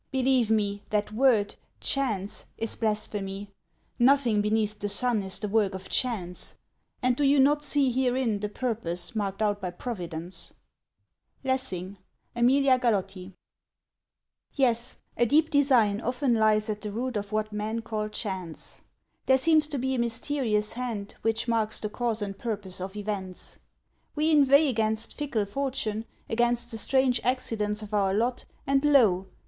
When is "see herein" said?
7.63-8.39